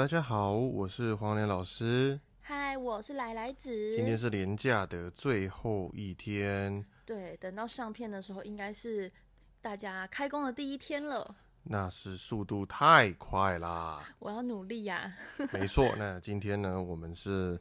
[0.00, 2.18] 大家好，我是黄连老师。
[2.40, 3.94] 嗨，我是来来子。
[3.94, 9.12] 今天是年假的最后一天，对，等到上片的时候，应该是
[9.60, 11.36] 大家开工的第一天了。
[11.64, 14.02] 那是速度太快啦！
[14.20, 15.14] 我要努力呀。
[15.52, 17.60] 没错，那今天呢，我们是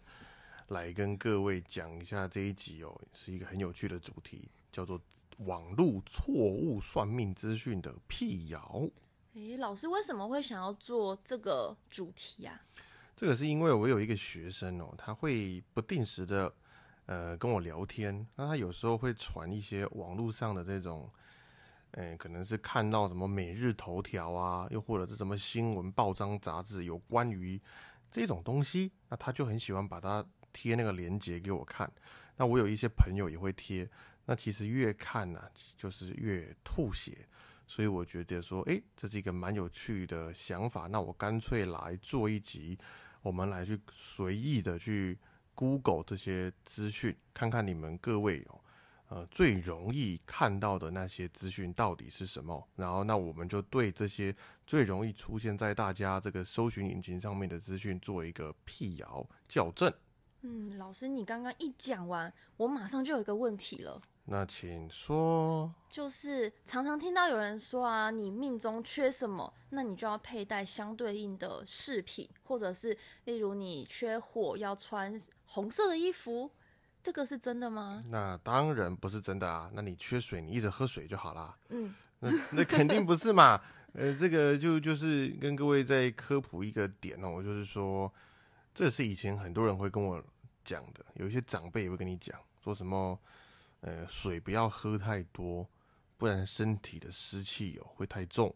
[0.69, 4.97] 来跟各位讲一下这一集哦，是一个很有趣的主题，叫做
[5.39, 8.89] 网络错误算命资讯的辟谣。
[9.35, 12.59] 诶，老师为什么会想要做这个主题呀？
[13.15, 16.51] 这个是因为我有一个学生哦，他会不定时的
[17.05, 21.09] 呃跟我聊天，那他有时候会传一些网络上的这种，
[21.91, 27.61] 嗯，可能是看到什么每日头条啊，又或者是什么新闻报章杂志有关于
[28.09, 31.91] 这种东西，那他就很喜欢把它贴那个链接给我看。
[32.35, 33.87] 那我有一些朋友也会贴，
[34.25, 35.43] 那其实越看呢，
[35.77, 37.27] 就是越吐血。
[37.69, 40.87] 所以我觉得说，诶，这是一个蛮有趣的想法。
[40.87, 42.75] 那我干脆来做一集，
[43.21, 45.15] 我们来去随意的去
[45.53, 48.59] Google 这些资讯，看看你们各位哦，
[49.09, 52.67] 呃，最容易看到的那些资讯到底是什么。
[52.75, 59.93] 然后，那我们就对这些最容易出现在大家这个搜寻引擎上面的资讯做一个辟谣校正。
[60.41, 64.01] 嗯，老师，你刚刚一讲完，我马上就有一个问题了。
[64.31, 76.51] 那请说，就是常常听到有人说啊，你命中缺什么，那你就要佩戴相对应的饰品，或者是例如你缺火，要穿红色的衣服，
[77.01, 78.03] 这个是真的吗？
[78.11, 81.57] 那当然不是真的啊，那你缺水，你一直喝水就好啦。
[81.69, 83.59] 嗯，那那肯定不是嘛。
[83.93, 88.13] 呃，这个就就是跟各位再科普一个点哦，就是说，
[88.75, 90.23] 这是以前很多人会跟我
[90.63, 93.19] 讲的，有一些长辈也会跟你讲，说什么。
[93.81, 95.65] 呃，水不要喝太多，
[96.17, 98.53] 不然身体的湿气哦会太重。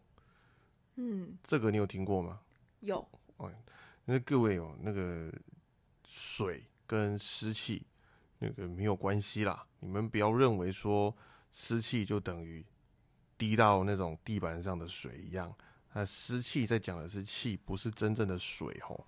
[0.96, 2.40] 嗯，这个你有听过吗？
[2.80, 2.98] 有。
[3.38, 3.50] 哦，
[4.04, 5.32] 那各位哦，那个
[6.04, 7.86] 水跟湿气
[8.38, 9.66] 那个没有关系啦。
[9.80, 11.16] 你们不要认为说
[11.50, 12.62] 湿气就等于
[13.38, 15.52] 滴到那种地板上的水一样。
[15.94, 19.06] 那湿气在讲的是气，不是真正的水吼。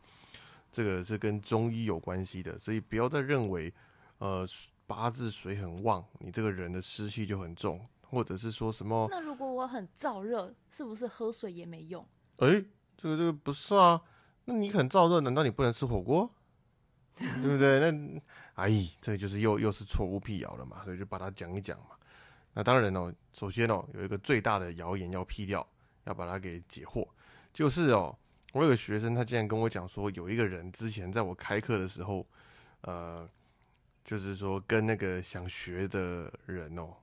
[0.72, 3.70] 这个是跟中医有关系的，所以不要再认为
[4.16, 4.48] 呃。
[4.86, 9.08] 八字水很旺，你这个人的湿气就很重，或者是说什么？
[9.10, 12.00] 那如果我很燥热，是不是喝水也没用？
[12.36, 12.64] 哎，
[12.96, 14.00] 这个这个不是啊，
[14.44, 16.30] 那你很燥热，难道你不能吃火锅？
[17.16, 17.80] 对不对？
[17.80, 18.20] 那
[18.54, 18.70] 哎，
[19.00, 21.96] 这就是又又是错误辟谣了嘛，所以就把它讲一讲嘛。
[22.54, 25.66] 那当然哦，首先哦，有一个最大的谣言要辟掉，
[26.04, 27.08] 要把它给解惑，
[27.52, 28.16] 就是哦，
[28.52, 32.24] 我有个学生，他竟然跟我讲说，有一个人之前在我开课的时候，
[32.82, 33.28] 呃。
[34.06, 36.94] 就是说，跟那个想学的人哦，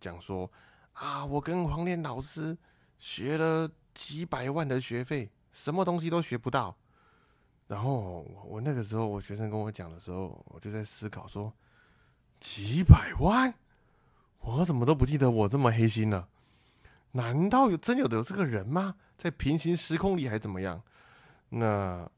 [0.00, 0.50] 讲说
[0.94, 2.56] 啊，我跟黄连老师
[2.96, 6.74] 学了几百万的学费，什么东西都学不到。
[7.66, 11.52] 然后我那个时候，我学生跟我讲的时候，我就在思考说，
[12.40, 13.52] 几百万，
[14.38, 16.26] 我怎么都不记得我这么黑心了？
[17.12, 18.96] 难道有真有的有这个人吗？
[19.18, 20.82] 在平行时空里还怎么样？
[21.50, 22.10] 那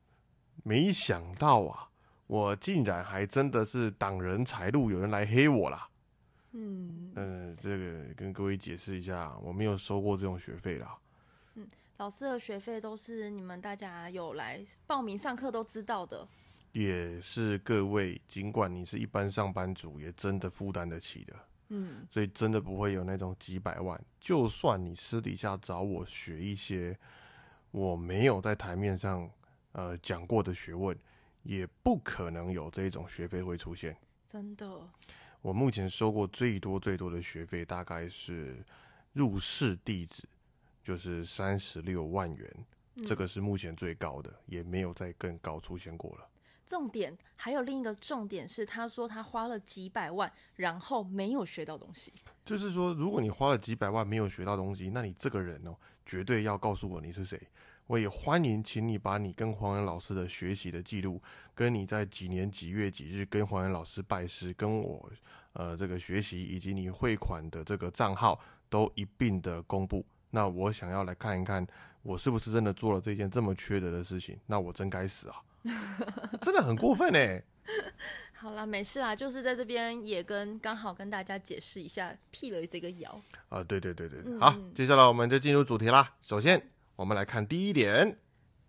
[0.63, 1.88] 没想到啊。
[2.29, 5.89] 我竟然还真的是挡人财路，有人来黑我啦。
[6.53, 10.97] 嗯，嗯，这个跟各位解释一下，我没有收过这种学费啦。
[11.55, 16.29] 嗯，老师的学费都是你们大家有来报名上课都知道的。
[16.73, 21.35] 也是各位，尽管你是一般上班族，也真的负担得起的。
[21.71, 23.99] 嗯，所以真的不会有那种几百万。
[24.21, 26.95] 就算你私底下找我学一些
[27.71, 29.31] 我没有在台面上
[29.73, 30.95] 呃讲过的学问。
[31.49, 34.87] 也不可能有这种学费会出现，真的。
[35.41, 38.63] 我目前收过最多最多的学费大概是
[39.15, 40.29] 入室弟子，
[40.83, 42.67] 就是三十六万元，
[43.07, 46.29] 这个是目前最高的，也没有再更高出现过了。
[46.67, 52.13] 重点还有另一个重点是，他说他花了几百万，然后没有学到东西。
[52.45, 55.75] 就是说，如果你花了几百万没有学到东西，那你这个人哦，
[56.05, 57.41] 绝对要告诉我你是谁。
[57.89, 61.21] 我也欢迎，请你把你跟黄岩老师的学习的记录，
[61.55, 65.11] 跟你在几年几月几日跟黄岩老师拜师，跟我
[65.55, 68.39] 呃这个学习，以及你汇款的这个账号
[68.69, 70.05] 都一并的公布。
[70.31, 71.67] 那我想要来看一看，
[72.03, 74.39] 我是不是真的做了这件这么缺德的事情？
[74.45, 75.43] 那我真该死啊！
[76.43, 77.43] 真的很过分哎。
[78.37, 83.19] 好啦，没事啦，就是在这边也跟刚好跟大家解释一下，辟了这个谣
[83.49, 83.65] 啊。
[83.65, 86.17] 对对对对对，好，接下来我们就进入主题啦。
[86.21, 86.63] 首先。
[86.99, 88.19] 我们来看第一点。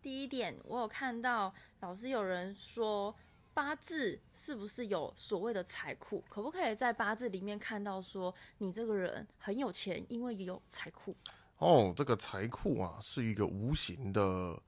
[0.04, 3.14] 第一点，我有看到老师有人说
[3.56, 6.24] 八字是不是有所谓的财库？
[6.30, 11.16] 可不可以在八字里面看到说你这个人很有钱，因为有财库？
[11.58, 14.62] 哦，这个财库啊，是一个无形的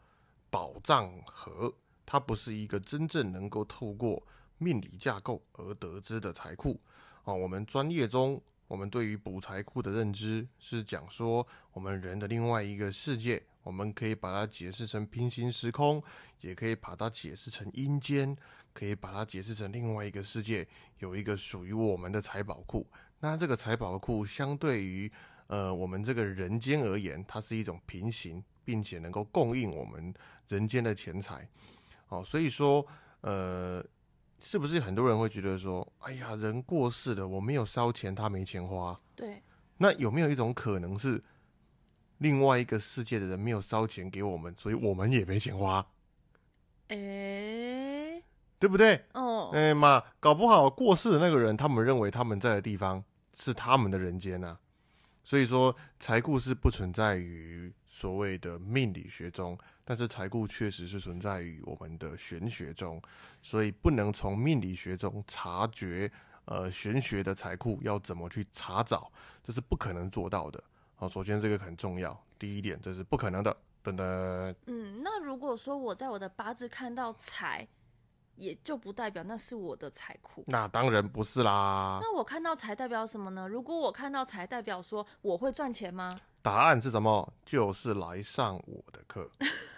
[0.50, 1.72] 宝藏盒，
[2.04, 4.26] 它不是一个真正能够透过
[4.58, 6.82] 命理架构而得知的财库。
[7.26, 16.02] 哦，我们专业中，我们对于补财库的认知是讲说，我们人的另外一个世界，我们可以把它解释成平行时空，
[16.42, 18.36] 也可以把它解释成阴间，
[18.74, 20.68] 可以把它解释成另外一个世界，
[21.00, 22.88] 有一个属于我们的财宝库。
[23.20, 25.12] 那这个财宝库相对于
[25.48, 30.14] 呃我们这个人间而言，它是一种平行，并且能够供应我们
[30.48, 31.48] 人间的钱财。
[32.10, 32.86] 哦，所以说
[33.22, 33.84] 呃。
[34.44, 39.00] 是不是很多人会觉得说，哎呀，人过世了，我没有烧钱，他没钱花。
[39.16, 39.40] 对。
[39.78, 41.24] 那有没有一种可能是，
[42.22, 45.84] 另外一个世界的人没有烧钱给我们，所以我们也没钱花？
[46.90, 48.22] 哎，
[48.60, 49.04] 对不对？
[49.14, 49.50] 哦。
[49.54, 53.04] 哎妈，搞不好过世的那个人，他们认为他们在的地方
[53.36, 54.60] 是他们的人间啊。
[55.24, 59.58] 所以说，财库是不存在于所谓的命理学中。
[59.84, 63.02] 但是财库确实是存在于我们的玄学中，
[63.42, 66.12] 所以不能从命理学中察觉，
[66.46, 69.12] 呃，玄学的财库要怎么去查找，
[69.44, 70.64] 这是不可能做到的。
[71.02, 73.58] 好，首先这个很重要，第一点这是不可能的。
[73.82, 74.06] 等等。
[74.68, 77.68] 嗯，那如果说我在我的八字看到财，
[78.36, 80.44] 也就不代表那是我的财库。
[80.46, 81.98] 那当然不是啦。
[82.04, 83.48] 那我看到财代表什么呢？
[83.48, 86.08] 如果我看到财，代表说我会赚钱吗？
[86.44, 87.34] 答案是什么？
[87.44, 89.28] 就是来上我的课。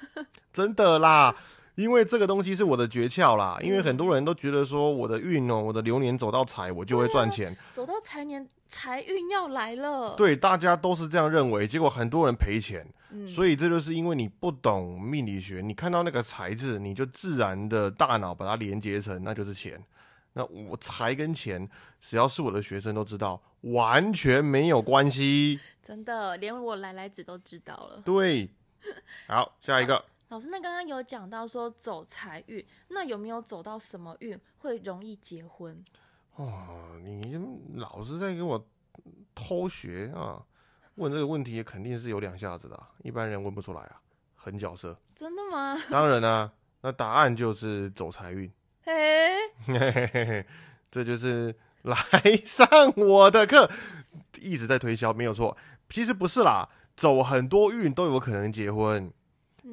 [0.51, 1.33] 真的啦，
[1.75, 3.57] 因为这个东西是我的诀窍啦。
[3.61, 7.55] 因为很多人都觉得说我的运哦，我的流年走到财，我就会赚钱。
[7.71, 10.15] 走到财年，财运要来了。
[10.15, 12.83] 对，大家都是这样认为，结果很多人赔钱。
[13.27, 19.79] 所以这就是因为你不懂命理学，你看到那个财字，你就自然的大脑把它连接成那就是钱。
[20.33, 21.69] 那我财跟钱，
[22.01, 25.59] 只要是我的学生都知道，完全没有关系。
[25.83, 28.01] 真的，连我来来子都知道了。
[28.03, 28.49] 对。
[29.29, 35.85] 好，下一个老师，那刚刚有讲到说走财运，那有没有走到什么运会容易结婚？
[36.35, 37.37] 哦，你
[37.75, 38.67] 老是在给我
[39.35, 40.41] 偷学啊！
[40.95, 44.01] 问这个问题肯定是有两下子的，一般人问不出来啊，
[44.35, 44.97] 很角色。
[45.15, 45.75] 真的吗？
[45.89, 46.51] 当然啦，
[46.81, 48.51] 那答案就是走财运。
[48.83, 48.93] 嘿，
[50.91, 51.97] 这就是来
[52.45, 53.69] 上我的课，
[54.39, 55.55] 一直在推销，没有错。
[55.89, 56.69] 其实不是啦。
[56.95, 59.11] 走很多运都有可能结婚，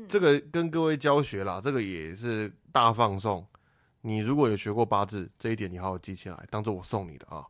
[0.09, 3.47] 这个跟各位教学啦，这个也是大放送。
[4.03, 7.45] 你如果有学过八字，这一点你好好记起来，当做我送你的啊。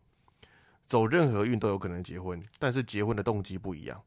[0.86, 4.02] 走任何运都有可能结婚，但是结婚的动机不一样，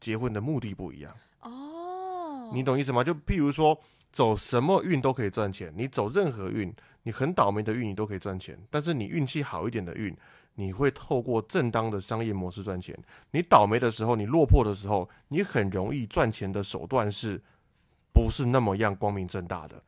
[0.00, 1.12] 结婚的目的不一样。
[1.40, 3.02] 哦，你懂意思吗？
[3.02, 3.78] 就譬如说，
[4.12, 6.72] 走什么运都可以赚钱，你走任何运，
[7.02, 10.16] 你很倒霉的运你都可以赚钱，但是你运气好一点的运。
[10.54, 12.92] 你会透过正当的商业模式赚钱。
[13.30, 17.40] 你倒霉的时候，你落魄的时候，你很容易赚钱的手段是
[18.12, 19.80] 不是那么样光明正大的？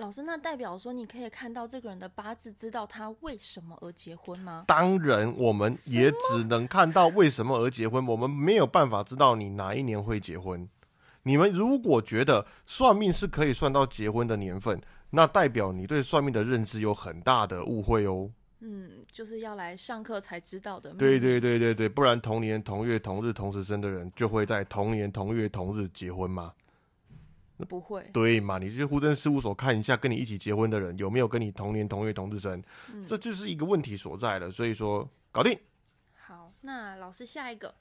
[0.00, 4.64] 老师，那代表说你可以看到这个人的八字，知道他为什么而结婚吗？
[4.66, 10.66] 当然，我们也只能看到为什么而结婚， 我们没有办法知道你哪一年会结婚。
[11.24, 14.80] 你们如果觉得算命是可以算到结婚的年份，
[15.10, 18.30] 那代表你对算命的认知有很大的误会哦。
[18.60, 20.90] 嗯，就是要来上课才知道的。
[20.94, 26.52] 对对对对对，不然同年同月同日同时生的人，就会在同年同月同日结婚吗？
[27.64, 28.08] 不会。
[28.12, 28.58] 对嘛？
[28.58, 32.62] 你去户政事务所看一下，跟你一起结婚的人有没有跟你同年同月同日生？
[33.06, 34.50] 这就是一个问题所在了。
[34.50, 35.58] 所以说，搞定。
[36.14, 37.74] 好，那老师下一个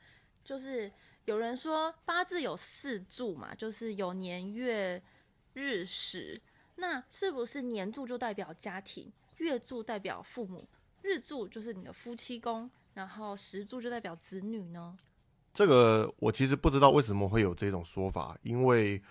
[0.44, 0.92] 就是
[1.26, 5.02] 有人说八字有四柱嘛，就是有年月
[5.54, 6.42] 日时，
[6.76, 9.12] 那是不是年柱就代表家庭？
[9.38, 10.68] 月柱代表父母，
[11.02, 14.98] 日柱就是你的夫妻宫，然后时柱就代表子女呢。
[15.54, 19.02] 这个我其实不知道为什么会有这种说法，因为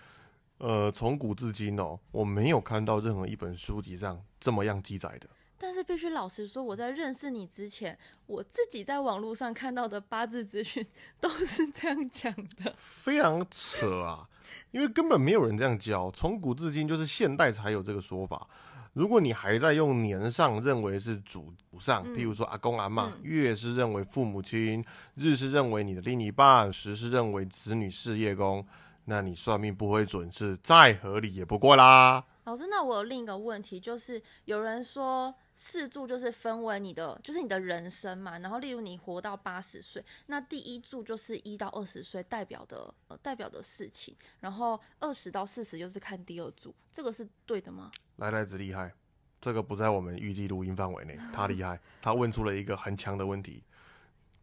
[0.59, 5.27] 呃，从古至今哦，我没有看到任何一本书籍上这么样记载的。
[5.57, 7.97] 但是必须老实说，我在认识你之前，
[8.27, 10.85] 我自己在网络上看到的八字资讯
[11.19, 14.29] 都是这样讲的，非常扯啊！
[14.71, 18.47] 因为根本没有人这样教，从古至今就是现代才有这个说法。
[18.93, 24.83] 如果你还在用年上认为是祖上，譬如说阿公阿妈，月是认为父母亲，
[25.15, 28.65] 日是认为你的另一半，时是认为子女事业宫，
[29.09, 32.23] 那你算命不会准是再合理也不过啦。
[32.43, 38.37] 老师，那我有另一个问题，就是有人说四柱就是分为你的，就是你的人生嘛。
[38.37, 47.91] 然后例如你活到八十岁，那第一柱就是一到二十岁代表的呃代表的事情，然后二十到四十就是看第二柱，这个是对的吗？
[48.17, 48.93] 来来子厉害，
[49.41, 53.63] 这个不在我们预计录音范围内， 他厉害，他问出了一个很强的问题，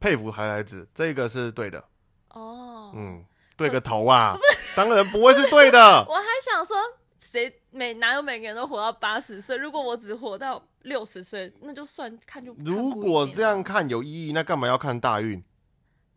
[0.01, 1.85] 佩服海来子，这个是对的。
[2.31, 3.25] 哦，嗯，
[3.57, 4.37] 对个头啊！
[4.77, 5.79] 当然不会是对的。
[6.09, 6.77] 我还想说，
[7.19, 9.57] 谁每哪有每个人都活到八十岁？
[9.57, 15.43] 如果我只活到六十岁，那就算看就看如果这样看有意义，那干嘛要看大运？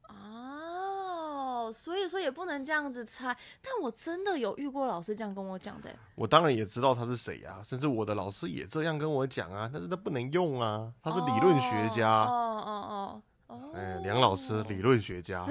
[0.09, 3.35] 哦，所以说也不能这样子猜。
[3.61, 12.25] 但我真的有遇过老师这样跟我讲的欸，我当然也知道他是谁啊，甚至我的老师也这样跟我讲啊，但是他不能用啊，他是理论学家。
[12.25, 15.43] 哦哦哦哦，哎，梁老师，理论学家，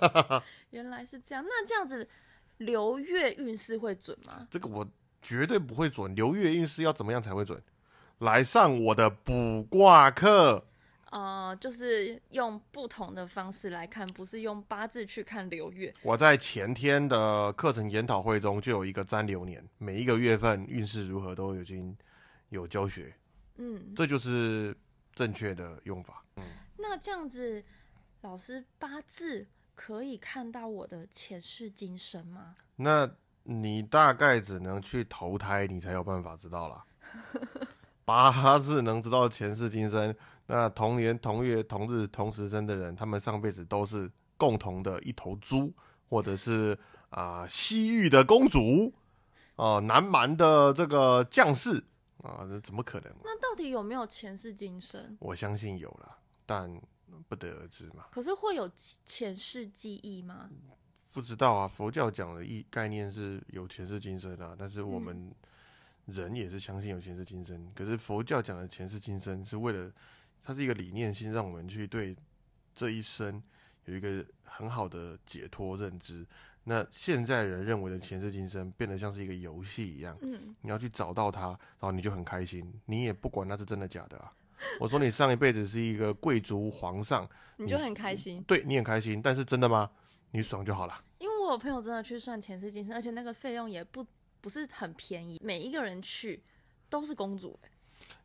[0.70, 1.44] 原来是这样。
[1.44, 2.08] 那这样子
[2.56, 4.48] 流月运势会准吗？
[4.50, 4.86] 这个我
[5.20, 6.14] 绝对不会准。
[6.14, 7.62] 流月运势要怎么样才会准？
[8.20, 10.64] 来上我的卜卦课。
[11.10, 15.92] 呃，就是用不同的方式来看，不是用八字去看流月。
[16.02, 21.96] 我在前天的课程研讨会中就有一个占流年，每一个月份运势如何都已经
[22.48, 23.14] 有教学，
[23.56, 24.74] 嗯，这就是
[25.14, 26.22] 正确的用法。
[26.88, 27.64] 那这样子，
[28.22, 32.56] 老师八字可以看到我的前世今生吗？
[32.76, 33.10] 那
[33.42, 36.84] 你大概只能去投胎，你才有办法知道啦。
[38.04, 40.14] 八字能知道前世今生，
[40.46, 45.72] 那同年同月同日同时生的人，他们上辈子都是共同的一头猪，
[46.08, 46.78] 或者是
[47.10, 48.92] 啊、西域的公主，
[49.56, 51.82] 哦、南蛮的这个将士
[52.22, 53.12] 啊，这怎么可能？
[53.24, 55.16] 那到底有没有前世今生？
[55.20, 56.16] 我相信有啦，
[56.46, 56.80] 但
[57.28, 58.06] 不得而知嘛。
[58.10, 58.70] 可是会有
[59.04, 60.48] 前世记忆吗？
[61.12, 65.32] 不知道啊，佛教讲的意概念是有前世今生啊，但是我们
[66.04, 67.72] 人也是相信有前世今生。
[67.74, 69.90] 可是佛教讲的前世今生是为了，
[70.42, 72.14] 它是一个理念性，让我们去对
[72.74, 73.42] 这一生
[73.86, 76.26] 有一个很好的解脱认知。
[76.64, 84.32] 那现在人认为的前世今生，变得像是一个游戏一样，嗯，你要去找到它，然后你就很开心，你也不管那是真的假的啊。
[84.80, 88.42] 我说你上一辈子是一个贵族皇上，你就很开心。
[88.44, 89.90] 对你很开心，但是真的吗？
[90.32, 91.02] 你爽就好了。
[91.18, 94.06] 因为我有朋友真的去算前世今生，而且那个费用也不
[94.40, 96.42] 不是很便宜，每一个人去
[96.90, 97.70] 都是公主、欸，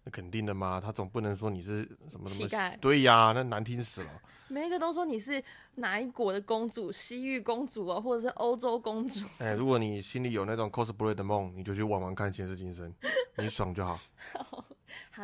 [0.04, 4.10] 那肯定的嘛，他总不能说你是什么乞丐对呀，那难听死了。
[4.50, 5.42] 每一个都说你是
[5.76, 9.26] 哪一国的公主，西域公主啊，或者是欧洲公主。
[9.40, 12.94] 哎，如果你心里有那种 cosplay 的梦，你就去玩玩看前世今生，
[13.38, 13.98] 你爽就好。
[14.36, 14.66] 好，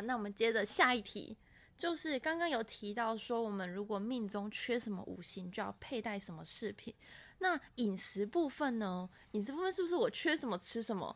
[0.03, 1.38] 那我们接着下一题，
[1.75, 6.93] 就是刚刚有提到说，我们如果命中缺什么五行，就要佩戴什么饰品。
[7.39, 9.09] 那饮食部分呢？
[9.31, 11.15] 饮食部分是不是我缺什么吃什么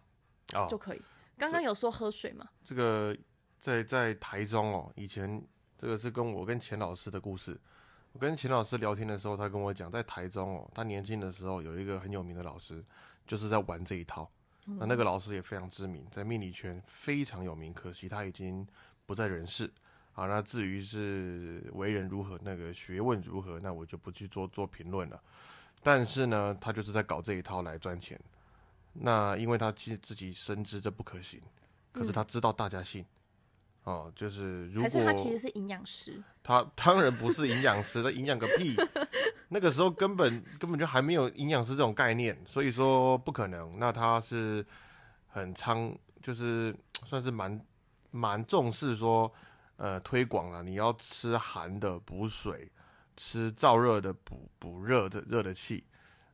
[0.53, 1.01] 哦就，可以？
[1.37, 2.47] 刚刚有说喝水吗？
[2.63, 3.17] 这个
[3.59, 5.43] 在在台中哦，以前
[5.77, 7.59] 这个是跟我跟钱老师的故事。
[8.13, 12.85] 我跟钱老师聊天的时候，他跟我讲，在台中哦，他年轻的时候有一个很有名的老师，
[13.25, 14.29] 就是在玩这一套。
[14.65, 18.65] 那那个老师也非常知名，在命理圈非常有名，可惜他已经
[19.05, 19.71] 不在人世。
[20.13, 25.21] 啊，那至于是为人如何，那个学问如何，那我就不去做做评论了。
[25.81, 28.19] 但是呢，他就是在搞这一套来赚钱。
[28.93, 31.41] 那因为他其实自己深知这不可行，
[31.93, 33.05] 可是他知道大家信。
[33.85, 36.21] 哦，就是如果还是他其实是营养师？
[36.43, 38.75] 他当然不是营养师，他营养个屁！
[39.53, 43.77] 那个时候根本根本就还没有营养师这种概念，所以说不可能。
[43.77, 44.65] 那他是
[45.27, 46.73] 很仓，就是
[47.05, 47.59] 算是蛮
[48.11, 49.29] 蛮重视说，
[49.75, 50.63] 呃，推广了。
[50.63, 52.71] 你要吃寒的补水，
[53.17, 55.83] 吃燥热的补补热的热的气。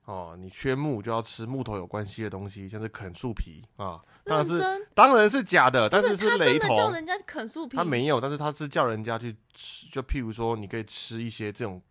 [0.05, 4.87] 哦，你缺木就要吃木头有关系的东西，像是啃树皮啊，当然是？
[4.93, 6.69] 当然是假的，但是是雷同。
[6.69, 7.75] 真的叫人家啃树皮？
[7.75, 11.81] 他没有，但是他是叫人家去吃，就譬如说，你可以吃一些这种，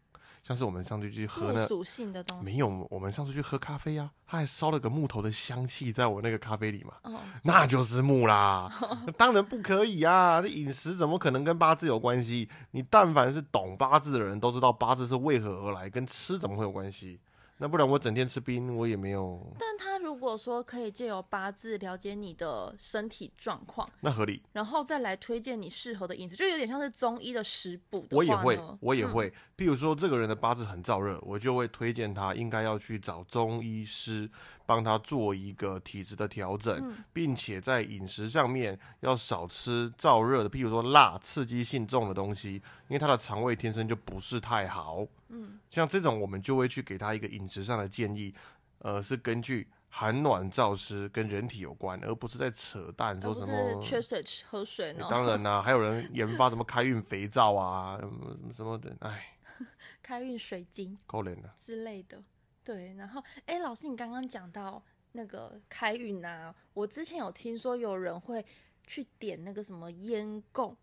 [0.46, 2.44] 像是我们上次去喝那属性的东西。
[2.44, 8.72] 没有，我们上次去喝咖啡啊，他还烧了个木头的香气在我那个咖啡里嘛，哦，那就是木啦，
[9.18, 10.40] 当然不可以啊！
[10.40, 12.48] 这饮食怎么可能跟八字有关系？
[12.70, 17.18] 你但凡是懂八字的人都知道八字是为何而来，跟吃怎么会有关系？
[17.58, 24.42] 那不然我整天吃冰，我也没有，但他如果说可以借由八字了解你的身体状况，那合理。
[24.52, 29.32] 然后再来推荐你适合的饮食，就有点像是中医的食补的我也会我也会。
[29.56, 34.30] 譬如说，这个人的八字很燥热，我就会推荐他应该要去找中医师
[34.66, 42.56] 帮他做一个体质的调整，嗯并且在饮食上面要少吃燥热的，譬如说辣、刺激性重的东西，
[42.88, 45.06] 因为他的肠胃天生就不是太好。
[45.28, 48.34] 嗯，像这种，我们就会去给他一个饮食上的建议，
[48.78, 53.82] 呃，是根据寒暖燥湿跟人体有关，而不是在扯淡说什么。
[53.82, 55.06] 缺水喝水呢？
[55.10, 59.32] 当然啦、 还有人研发什么开运肥皂啊，什么什么的，哎。
[60.02, 62.22] 开运水晶可怜的，之类的。
[62.62, 68.44] 对，然后哎，老师，你刚刚讲到那个开运啊，我之前有听说有人会
[68.86, 70.76] 去点那个什么烟供，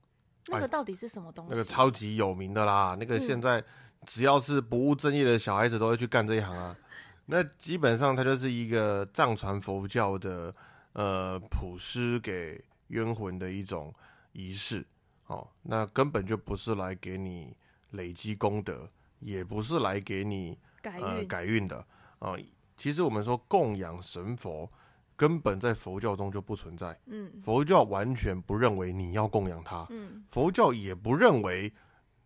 [0.47, 1.51] 那个哎到底是什么东西？
[1.51, 2.97] 那个超级有名的啦。
[2.99, 3.63] 那个嗯现在
[4.05, 6.75] 只要是不务正业的小孩子都会去干这一行啊。
[7.25, 10.53] 那基本上它就是一个藏传佛教的
[10.91, 13.93] 呃普施给冤魂的一种
[14.33, 14.85] 仪式
[15.27, 17.55] 哦，那根本就不是来给你
[17.91, 21.85] 累积功德，也不是来给你改呃，改运的
[22.19, 22.37] 哦。
[22.75, 24.69] 其实我们说供养神佛，
[25.15, 27.31] 根本在佛教中就不存在，嗯。
[27.41, 30.25] 佛教完全不认为你要供养他，嗯。
[30.29, 31.71] 佛教也不认为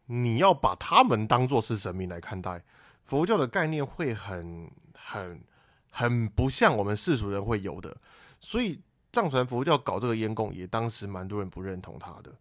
[0.07, 2.63] 你要把他们当做是神明来看待。
[3.05, 5.41] 佛教的概念会很很
[5.89, 7.95] 很不像我们世俗人会有的，
[8.41, 8.81] 所以
[9.13, 12.35] 藏传佛教搞这个烟供，也当时蛮多人不认同他的。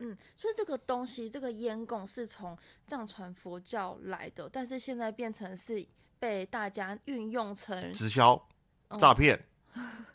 [0.00, 2.56] 嗯，所以这个东西，这个烟供是从
[2.86, 5.84] 藏传佛教来的，但是现在变成是
[6.18, 8.40] 被大家运用成直销、
[8.88, 9.44] 嗯诈骗，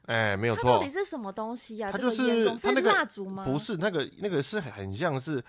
[0.05, 3.43] 哎、没有错它到底，是什么东西呀、这个它就是它那个蜡烛吗？
[3.43, 5.43] 不，是那个那个是很像是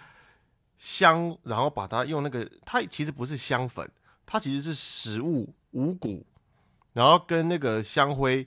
[0.78, 3.88] 香，然后把它用那个，它其实不是香粉，
[4.26, 6.24] 它其实是食物五谷，
[6.92, 8.46] 然后跟那个香灰，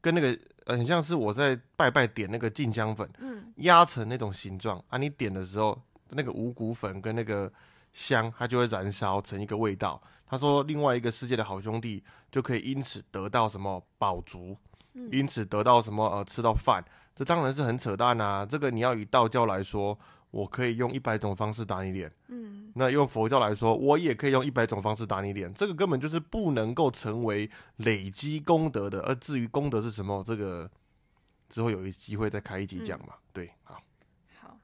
[0.00, 7.52] 跟那个呃很像是我在拜拜点那个进香粉，嗯压成那种形状啊，你点的时候，那个五谷粉跟那个
[7.92, 10.00] 香，它就会燃烧成一个味道。
[10.30, 14.54] 他说，另外一个世界的好兄弟就可以因此得到什么饱足，
[14.92, 16.84] 嗯因此得到什么呃吃到饭，
[17.14, 18.44] 这当然是很扯淡啊。
[18.44, 19.98] 这个你要以道教来说，
[20.30, 29.00] 我可以用一百种方式打你脸，嗯那用佛教来说，我也可以用一百种方式打你脸，这个根本就是不能够成为累积功德的。
[29.02, 30.70] 而至于功德是什么，这个
[31.48, 33.14] 之后有一机会再开一集讲嘛。
[33.32, 33.82] 对，好。
[34.38, 34.58] 好，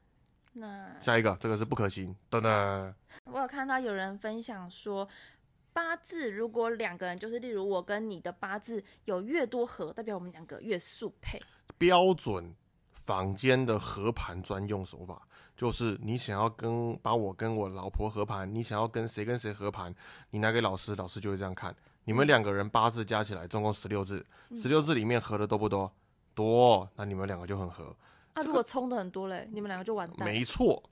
[0.52, 2.14] 那下一个，这个是不可行。
[2.28, 2.94] 等等，
[3.24, 5.08] 我有看到有人分享说，
[5.72, 11.42] 八字如果两个人，就是例如我跟你的八字有越多合，代表我们两个越速配。
[11.78, 12.54] 标准
[13.04, 15.20] 坊间的和盘专用手法，
[15.56, 19.94] 就是你想要跟把我跟我老婆和盘，你想要跟谁跟谁和盘，
[20.30, 21.74] 你拿给老师，老师就会这样看。
[22.04, 24.24] 你们两个人八字加起来总共十六字，
[24.56, 25.90] 十六字里面合的多不多？
[26.34, 27.94] 多，那你们两个就很合。
[28.32, 30.26] 啊，如果冲的很多嘞，你们两个就完蛋。
[30.26, 30.82] 没错，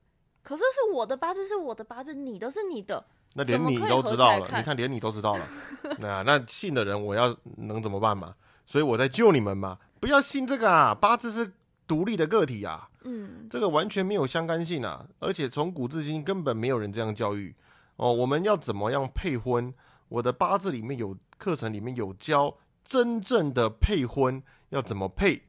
[0.42, 5.46] 可是是我的八字是我的八字，你的是你的，那连你都知道了，你看连你都知道了，
[5.98, 8.34] 那那信的人我要能怎么办嘛？
[8.64, 11.52] 所以我在救你们嘛，不要信这个啊，八字是
[11.92, 17.54] 独立的个体啊，嗯这个完全没有相干性啊，而且从古至今根本没有人这样教育
[17.96, 18.10] 哦。
[18.10, 19.74] 我们要怎么样配婚？
[20.08, 25.42] 我的八字里面有课程里面有教真正的配婚要怎么配，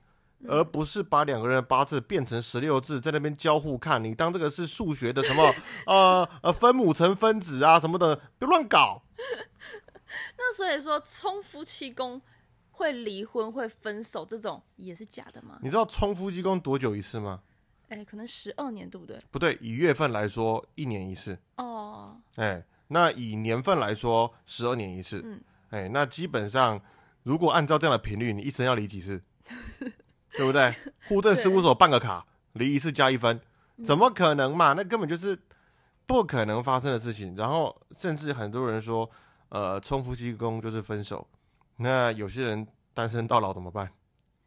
[0.50, 4.04] 而不是把两个人的八字变成十六字在那边交互看。
[4.04, 5.54] 你当这个是数学的什么
[5.88, 9.02] 呃呃分母乘分子啊什么的，别乱搞。
[10.38, 12.22] 那所以说冲夫妻宫
[12.74, 15.58] 会离婚会分手这种也是假的吗？
[15.64, 17.42] 你知道冲夫妻宫多久一次吗？
[17.90, 19.18] 哎、可能十二年对不对？
[19.30, 21.38] 不对，以月份来说，一年一次。
[21.58, 25.22] 哦，哎，那以年份来说，十二年一次。
[25.24, 26.80] 嗯哎，那基本上，
[27.24, 29.22] 如果按照这样的频率，你一生要离几次？
[30.36, 30.74] 对不对？
[31.08, 33.40] 户政事务所办个卡，离一次加一分，
[33.84, 34.74] 怎么可能嘛？
[34.74, 35.40] 那根本就是
[36.08, 37.36] 不可能发生的事情。
[37.36, 39.10] 然后，甚至很多人说，
[39.50, 41.28] 呃，冲夫妻宫就是分手。
[41.84, 43.92] 那有些人单身到老怎么办？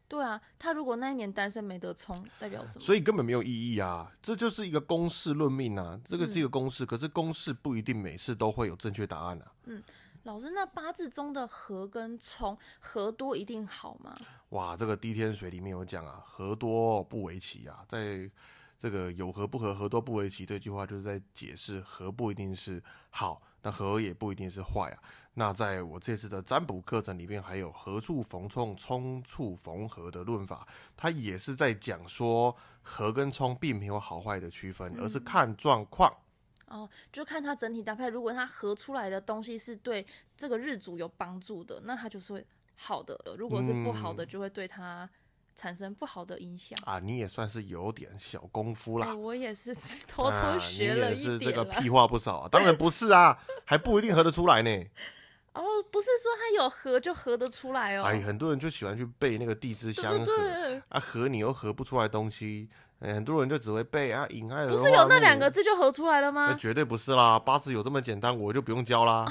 [0.09, 2.83] 对啊，他如果那一年单身没得冲，代表什么？
[2.83, 4.11] 所以根本没有意义啊！
[4.21, 9.51] 这就是一个公式论命啊，这个是一个公式，可是公式不一定每次都会有正确答案啊。
[9.65, 9.83] 嗯
[10.23, 14.15] 老师，那八字中的合跟冲，合多一定好吗？
[14.49, 18.29] 哇，这个滴天水里面有讲啊，合多不为奇啊，在
[18.79, 24.97] 这个有合不合，合多不为奇这句话就是在解释合不一定是好，那合也不一定是坏啊。
[25.33, 36.11] 那在我这次的占卜课程里面，还有何处逢冲，冲处逢合的论法，它也是在讲说合跟冲并没有好坏的区分，而是看状况。
[36.67, 45.09] 哦，就看它整体搭配，如果它合出来的东西是对这个日主有帮助的，那它就是会好的；如果是不好的，嗯就会对他
[45.57, 46.77] 产生不好的影响。
[46.85, 49.15] 啊，你也算是有点小功夫哎、啦。
[49.15, 49.75] 我也是
[50.07, 51.51] 偷偷啊学了你也是这。
[51.51, 54.69] 个屁话不少啊，当然不是啊，还不一定合得出来呢。
[55.53, 58.03] 哦，不是说它有合就合得出来哦。
[58.03, 66.49] 哎，很多人就喜欢去背那个地支对相合对对，啊，合你又合不出来东西，哎很多人就只会背啊，引爱不是有那两个，字就合出来了吗？
[66.51, 69.25] 那绝对不是啦，八字有这么简单，我就不用教啦。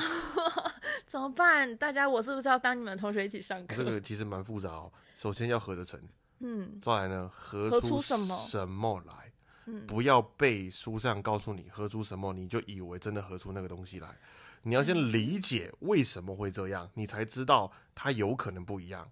[1.06, 1.76] 怎么办？
[1.76, 3.76] 大家，我是不是要当你们同学一起上课？
[3.76, 6.00] 这个其实蛮复杂哦，首先要合得成，
[6.38, 9.32] 嗯再来呢，合合出出什么什么来。
[9.64, 14.16] 嗯，不要被书上告诉你合出什么，你就以为真的合出那个东西来。
[14.62, 19.10] 你要先理解为什么会这样，你才知道它有可能不一样。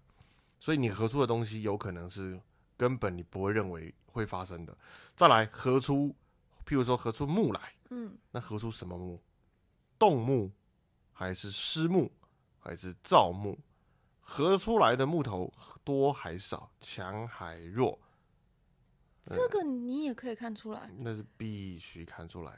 [0.59, 2.39] 所以你合出的东西有可能是
[2.77, 4.77] 根本你不会认为会发生的。
[5.15, 6.15] 再来合出，
[6.65, 9.21] 譬如说合出木来，嗯那合出什么木？
[9.99, 10.51] 动木
[11.11, 12.11] 还是湿木
[12.59, 13.57] 还是造木？
[14.27, 17.97] 合出来的木头多还少，强还弱？
[19.23, 20.89] 这个你也可以看出来。
[20.97, 22.51] 那是必须看出来。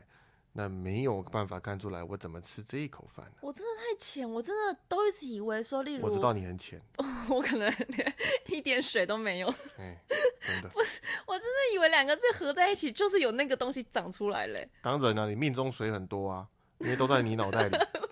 [0.54, 3.34] 那没有办法看出来，我怎么吃这一口饭呢？
[3.42, 6.82] 我真的太浅，我真的都一直以为说，例如我知道你很浅，
[7.30, 8.16] 我可能连
[8.48, 9.48] 一点水都没有。
[9.78, 10.04] 哎，
[10.42, 10.72] 真的。
[11.28, 14.68] 我真的以为两个字合在一起就是有那个东西长出来嘞。
[14.82, 16.48] 当然了，你命中水很多啊，
[16.80, 17.78] 因为都在你脑袋里。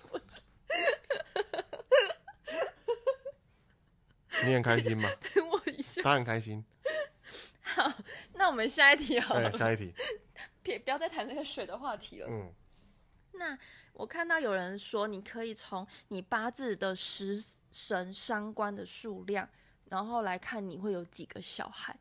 [4.44, 5.08] 你很开心吗？
[5.34, 6.02] 等我一下。
[6.02, 6.64] 他很开心。
[7.62, 7.92] 好，
[8.34, 9.50] 那我们下一题好了。
[9.52, 9.92] 下一题。
[10.62, 12.28] 别不要再谈这个水的话题了。
[12.28, 12.52] 嗯。
[13.32, 13.58] 那
[13.92, 17.36] 我看到有人说，你可以从你八字的食
[17.70, 19.48] 神伤官的数量，
[19.90, 21.96] 然后来看你会有几个小孩。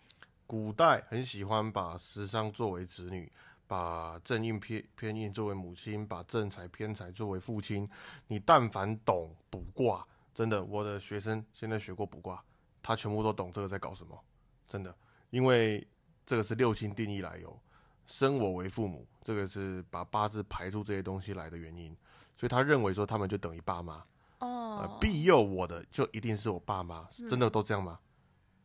[0.47, 3.31] 古代很喜欢把食伤作为子女，
[3.67, 7.89] 把正印偏偏印作为母亲，把正财偏财作为父亲。
[8.27, 10.07] 你但凡懂卜卦。
[10.35, 12.43] 真的，我的学生现在学过卜卦，
[12.83, 14.21] 他全部都懂这个在搞什么。
[14.67, 14.93] 真的，
[15.29, 15.87] 因为
[16.25, 17.57] 这个是六亲定义来由，
[18.05, 21.95] 生我为父母，这个是把八字排出这些东西来的原因，
[22.37, 24.03] 所以他认为说他们就等于爸妈。
[24.39, 27.97] 哦，庇佑我的就一定是我爸妈，真的都这样吗？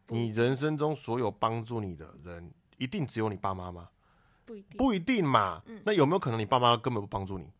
[0.08, 3.90] 你人生中所有帮助你的人，一定只有你爸妈吗？
[4.44, 5.62] 不一定，不一定嘛。
[5.84, 7.52] 那有没有可能你爸妈根本不帮助你？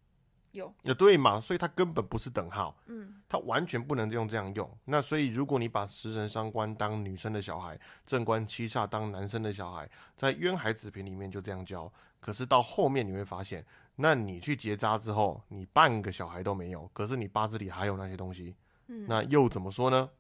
[0.52, 4.78] 有，也对嘛，所以它根本不是等号，嗯，它完全不能用这样用。
[4.84, 11.92] 那所以如果你把食神伤官当女生的小孩，正官七煞当男生的小孩，在渊海子平里面就这样教。
[12.18, 13.64] 可是到后面你会发现，
[13.96, 18.56] 那你去结扎之后，你半个小孩都没有，可是你八字里还有那些东西，
[18.88, 20.10] 嗯，那又怎么说呢？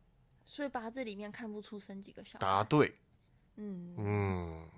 [0.46, 2.46] 所以八字里面看不出生几个小孩。
[2.46, 2.96] 答对，
[3.56, 4.68] 嗯嗯，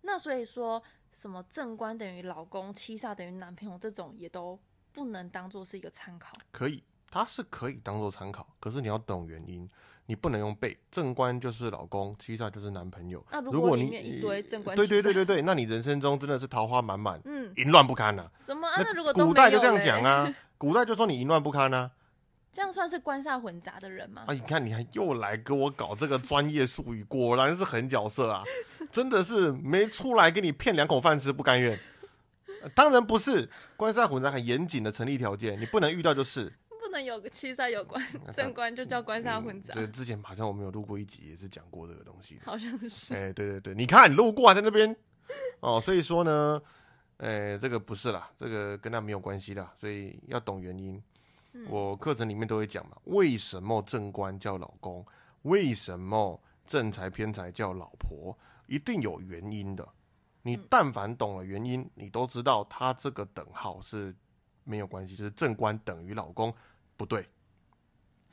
[0.00, 4.58] 那所以说什么正官等于老公，七煞等于男朋友，这种也都。
[4.92, 9.68] 不能当做是一个参考，可以，它是可以当做参考，可是你要懂原因，
[10.06, 10.78] 你不能用背。
[10.90, 13.24] 正官就是老公，七煞就是男朋友。
[13.30, 18.30] 那如果里面一堆正官，对对对对对，那你人生中真的是桃花满满，嗯，淫乱不堪呐。
[18.44, 18.82] 什么啊？
[18.82, 21.90] 那如果古代就这样讲啊， 古代就说你淫乱不堪啊，
[22.52, 24.24] 这样算是官煞混杂的人吗？
[24.26, 28.44] 啊，你看你还又来给我搞这个专业术语，果然是狠角色啊，
[28.90, 31.78] 真的是没出来给你骗两口饭吃不甘愿。
[32.74, 38.04] 当然不是，官煞混杂很严谨的成立条件，你不能遇到就是，不能有个七煞有关
[38.36, 39.74] 正官就叫官煞混杂。
[39.74, 42.38] 对，之前好像我们有录过一集，也是讲过这个东西。
[42.44, 43.14] 好像是。
[43.14, 44.94] 哎，对对对，你看你录过在那边，
[45.60, 46.60] 哦，所以说呢，
[47.18, 51.02] 哎，这个不是啦，这个跟他没有关系的，所以要懂原因。
[51.68, 55.04] 我课程里面都会讲嘛，为什么正官叫老公，
[55.42, 58.34] 为什么正财偏财叫老婆，
[58.66, 59.86] 一定有原因的。
[60.42, 64.14] 你但凡懂了原因，你都知道他这个等号是
[64.64, 66.52] 没有关系，就是正官等于老公，
[66.96, 67.28] 不对。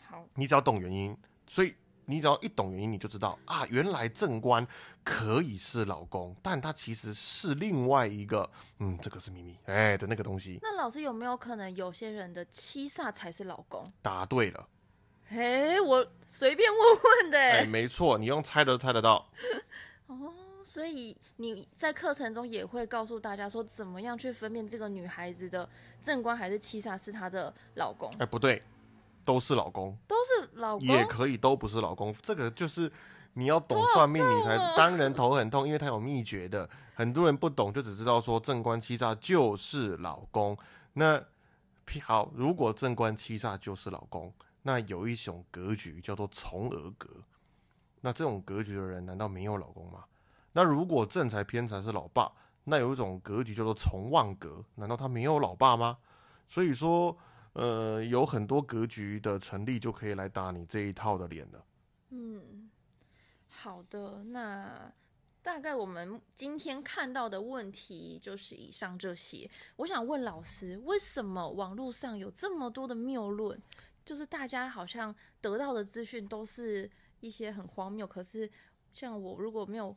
[0.07, 4.65] 好，你只要懂原因，所以你只要一懂原因，你就知道啊，原来正官
[5.03, 10.57] 可以是老公，但他其实是另外一个，嗯，这个是秘密，哎的那个东西。
[10.63, 13.91] 那老师有没有可能有些人的七煞才是老公？
[14.01, 14.67] 答对了。
[15.27, 16.79] 嘿，我随便问
[17.23, 17.37] 问的。
[17.37, 19.29] 哎，没错，你用猜都猜得到。
[20.07, 20.33] 哦。
[20.63, 25.67] 所以你在课程中也会告诉大家说，怎么样去分辨这个女孩子的
[26.03, 28.09] 正官还是七煞是她的老公？
[28.19, 28.61] 哎，不对，
[29.25, 32.13] 都是老公，都是老公，也可以都不是老公。
[32.21, 32.91] 这个就是
[33.33, 36.69] 你要懂算命，你才当然头很痛，因为他有秘诀的。
[36.93, 40.57] 很多人不懂，就只知道说正官七煞就是老公。
[40.93, 41.23] 那
[42.03, 44.31] 好，如果正官七煞就是老公，
[44.63, 47.09] 那有一种格局叫做重额格。
[48.01, 50.03] 那这种格局的人，难道没有老公吗？
[50.59, 52.29] 那如果正财偏财是老爸，
[52.65, 55.97] 那有一种格局叫做从旺格，难道他没有老爸吗？
[56.49, 57.17] 所以说，
[57.53, 61.65] 呃，有很多格局的成立就可以来打你这一套的脸了。
[62.09, 62.69] 嗯，
[63.47, 64.91] 好的，那
[65.41, 69.49] 大概我们今天看到的问题就是以上这些。
[69.77, 73.57] 我想问老师，为什么网络上有这么多的谬论？
[74.03, 76.91] 就是大家好像得到的资讯都是
[77.21, 78.51] 一些很荒谬，可是
[78.91, 79.95] 像我如果没有。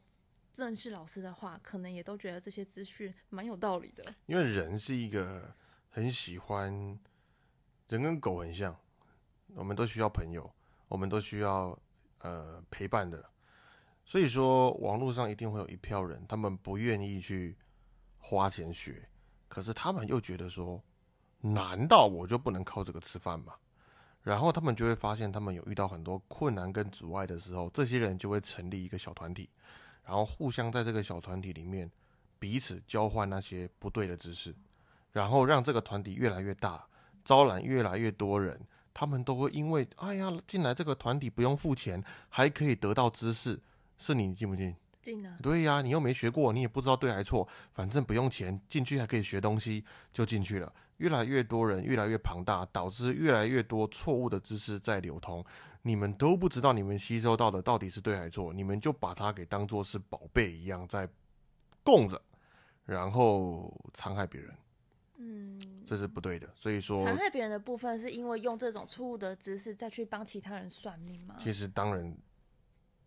[0.53, 4.15] 正式老师的话，可能也都觉得这些资讯蛮有道理的。
[4.27, 5.55] 因为人是一个
[5.89, 6.71] 很喜欢，
[7.89, 8.77] 人跟狗很像，
[9.55, 10.49] 我们都需要朋友，
[10.89, 11.79] 我们都需要
[12.19, 13.25] 呃陪伴的。
[14.05, 17.57] 所以说，网络上一定会有一票人，他们不愿意去
[18.19, 19.09] 花钱学，
[19.49, 20.83] 可是他们又觉得说，
[21.41, 23.55] 难道我就不能靠这个吃饭吗？
[24.23, 29.49] 然后他们就会发现，他们有遇到很多困难跟阻碍的时候，这些人就会成立一个小团体。
[30.05, 31.91] 然后互相在这个小团体里面
[32.39, 34.55] 彼此交换那些不对的知识，
[35.13, 36.87] 然后让这个团体越来越大，
[37.25, 38.61] 招揽越来越多人，
[38.93, 43.61] 他们都会因为哎呀进来这个团体不用付钱，还可以得到知识，
[43.97, 44.75] 是你信不信？
[45.43, 50.73] 对呀，你又没学过，你也不知道对还错，反正不用钱，进去还可以学东西，就进去了。
[50.99, 55.45] 越来越多人，越来越庞大，导致越来越多错误的知识在流通。
[55.83, 61.09] 你们都不知道你们吸收到的到底是对还错，你们就把它给当做是宝贝一样在
[61.83, 62.23] 供着，
[62.85, 64.55] 然后残害别人，
[65.17, 66.49] 嗯，这是不对的。
[66.55, 71.35] 所以说，残害别人的部分是因为用这种错误的知识再去帮其他人算命吗？
[71.41, 72.17] 其实当然。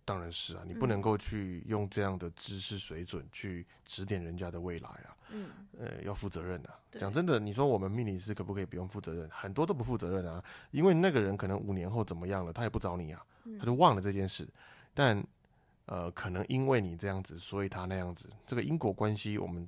[0.06, 5.18] 当然是啊，你不能够去用这样的知识水准去指点人家的未来啊。
[5.32, 6.70] 嗯，呃，要负责任的。
[6.92, 9.28] 讲真的，你说我们命理师可不可以不用负责任？
[9.32, 14.48] 很多都不负责任啊，因为那个人可能五年后怎么样了，他也不找你啊，嗯他就忘了这件事。
[14.94, 15.22] 但
[15.88, 19.68] 呃，可能因为你这样子，所以他那样子，这个因果关系我们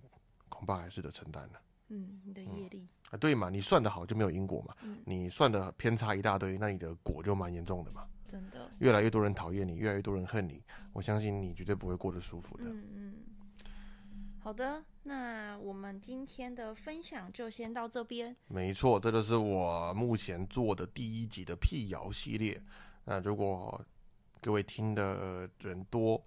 [0.50, 3.17] 恐怕还是得承担的嗯，你的业力，啊。
[3.17, 8.06] 对嘛，你算得好就没有因果嘛，嗯你算的偏差一大堆，那你的果就蛮严重的嘛。
[8.28, 10.62] 真的，越来越多人讨厌你，越来越多人恨你，
[10.94, 12.63] 我相信你绝对不会过得舒服的。
[12.66, 13.13] 嗯嗯。
[14.40, 18.34] 好的，那我们今天的分享就先到这边。
[18.48, 22.62] 没错，这就是我目前做的第一集的辟谣系列。
[23.04, 23.84] 那如果
[24.42, 26.24] 各位听的人多，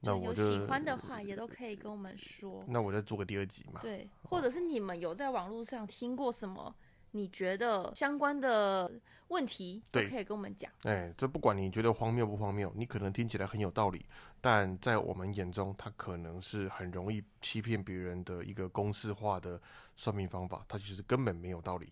[0.00, 2.64] 那我就有喜欢的话，也都可以跟我们说。
[2.68, 3.80] 那我再做个第二集嘛。
[3.80, 6.72] 对，或者是你们有在网络上听过什么
[7.16, 8.90] 你觉得相关的
[9.28, 10.70] 问题，都对可以跟我们讲。
[10.82, 14.04] 哎，这不管你觉得荒谬不荒谬，你可能听起来很有道理，
[14.40, 19.60] 但在我们眼中，它可能是很容易欺骗别人的一个公式化的
[19.94, 21.88] 算命方法，它其实根本没有道理。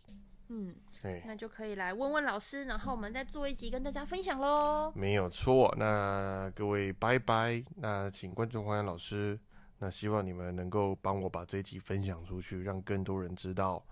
[0.49, 4.93] 嗯，哎，那就可以来问问老师，然后我们再做一集跟大家分享喽。
[4.95, 5.73] 没有错。
[5.79, 7.65] 那各位拜拜。
[7.77, 9.39] 那请关注黄洋老师。
[9.79, 13.85] 那希望你们能够帮我把这一集分享出去，让更多人知道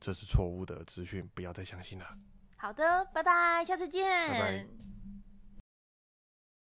[0.00, 2.06] 这是错误的资讯，不要再相信了。
[2.56, 4.28] 好的，拜拜，下次见。
[4.28, 4.87] 拜拜